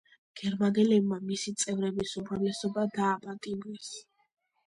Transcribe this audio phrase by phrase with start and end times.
[0.39, 3.93] გერმანელებმა მისი წევრების უმრავლესობა დააპატიმრეს.